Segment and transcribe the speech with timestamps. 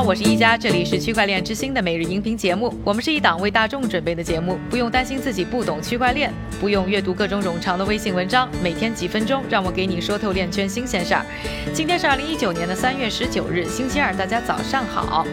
[0.00, 2.72] 我是一加，这里是区块链之星的每日音频节目。
[2.84, 11.26] 我们是一档为大众准备的节目，不用担心自己不懂区块链，不用阅读各种冗长的微信文章，每天几分钟，让我给你说透链圈新鲜事儿。
[11.74, 15.26] 今天是二零一九年的三月十九日，星期二，大家早上好。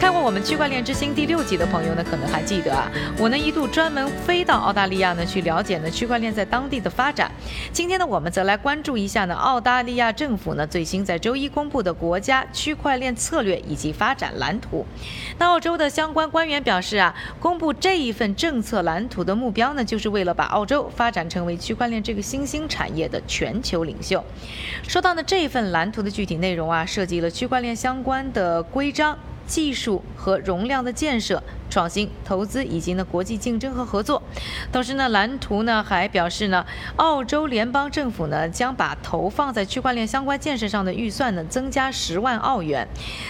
[0.00, 7.30] 看过我们区块链之星第六集的朋友呢，可能还记得啊，我呢一度专门飞到澳大利亚呢去了解呢区块链在当地的发展。
[7.70, 14.86] 今天呢，我们则来关注一下呢澳大利亚政府呢最新在周一公布的国家区块链策略以及发展蓝图。
[15.36, 24.24] 那澳洲的相关官员表示啊，公布这一份政策蓝图的目标呢，就是为了把澳洲发展成为区块链这个新兴产业的全球领袖。
[24.88, 29.18] 说到呢这一份蓝图的具体内容啊，涉及了区块链相关的规章。
[29.46, 31.42] 技术和容量的建设。
[31.70, 34.20] 创新、投资以及呢国际竞争和合作。
[34.72, 36.66] 同时呢，蓝图呢还表示呢，
[36.96, 42.86] 澳洲联邦政府呢将把投放在区块链相关建设上的预算呢增加十万澳元。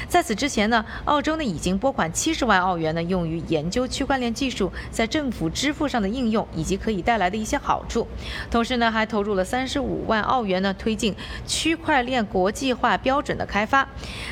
[0.09, 8.09] 在此之前呢，澳洲呢已经拨款七十万澳元呢用于研究区块链技术在政府支付上的应用以及可以带来的一些好处。
[8.51, 11.15] 同时呢，还投入了三十五万澳元呢推进
[11.47, 13.87] 区块链国际化标准的开发。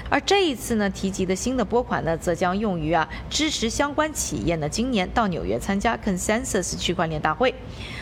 [0.09, 3.98] 而这一次呢提及的新的拨款呢，则将用于啊支持相。
[3.99, 7.53] 关企业呢，今年到纽约参加 Consensus 区块链大会。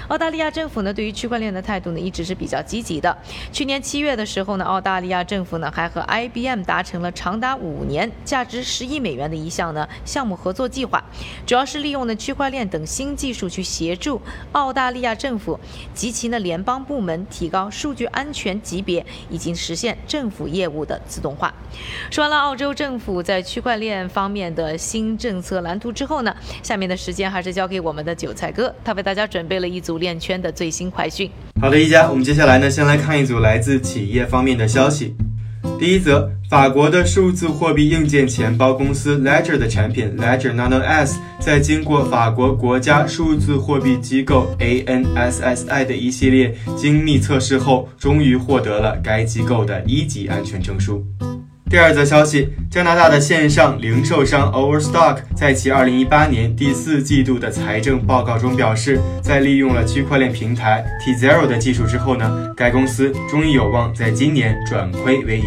[0.08, 3.16] 澳大利亚政府呢，对于区块链的态度呢，一直是比较积极的。
[3.52, 11.02] 去年七月的时候呢，澳大利亚政府呢，还和 IBM 达成了长达五年、价值十亿美元的一项呢项目合作计划，
[11.44, 14.20] 主要是利用呢区块链等新技术去协助
[14.52, 15.58] 澳大利亚政府
[15.92, 21.52] 及其呢联邦部门提高数据安全级别，以及实现政府业务的自动化。
[22.12, 29.95] 说完了澳洲政府在区块链方面的新政策蓝图之后呢，下面的时间还是交给我们的韭菜哥，他为大家准备了一组。
[29.98, 31.30] 链圈的最新快讯。
[31.60, 35.14] 好的，一家，我们接下来呢，先来看一组来自企业方面的消息。
[35.78, 51.04] 第一则，法国的数字货币硬件钱包公司 Ledger 的产品 Ledger Nano S，在经过法国国家数字货币机构 ANSSI 的一系列精密测试后，终于获得了该机构的一级安全证书。
[51.68, 65.44] 第二则消息，加拿大的线上零售商 Overstock 在其2018年第四季度的财政报告中表示，在利用了区块链平台 T Zero 的技术之后呢，该公司终于有望在今年转亏为盈。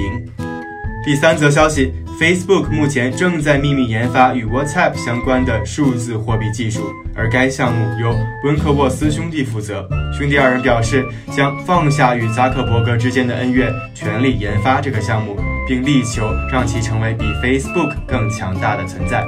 [1.06, 6.82] 第三则消息，Facebook 目前正在秘密研发与 WhatsApp 相关的数字货币技术，
[7.16, 8.14] 而该项目由
[8.44, 9.88] 温克沃斯兄弟负责。
[10.12, 15.38] 兄弟二人表示，将放下与扎克伯格之间的恩怨，全力研发这个项目。
[15.70, 19.24] 并力求让其成为比 Facebook 更强大的存在。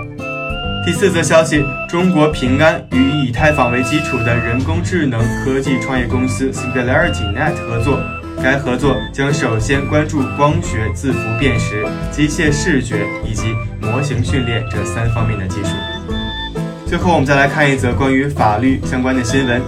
[0.84, 8.00] 第四则消息：中国平安与以太坊为基础的人工智能科技创业公司 SingularityNet 合作，
[8.42, 15.70] 该合作将首先关注光学字符辨识、机械视觉以及模型训练这三方面的技术。
[16.88, 19.62] 最后，我们再来看一则关于法律相关的新闻。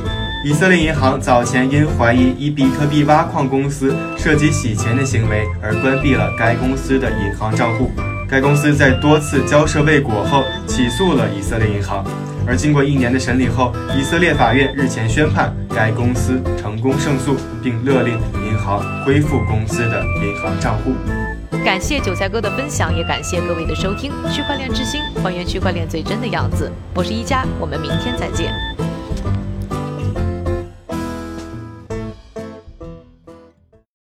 [0.44, 7.90] 以色列银行早前因怀疑以比特币挖矿公司涉及洗钱的行为而关闭了该公司的银行账户。
[8.30, 12.04] 该公司在多次交涉未果后起诉了以色列银行，
[12.46, 20.94] 而经过一年的审理后，以色列法院日前宣判该公司成功胜诉，并勒令银行恢复公司的银行账户。
[21.64, 24.12] 感谢韭菜哥的分享，也感谢各位的收听。
[24.30, 26.70] 区块链之星，还原区块链最真的样子。
[26.94, 28.52] 我是一加，我们明天再见。